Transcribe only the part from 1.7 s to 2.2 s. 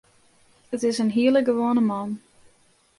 man.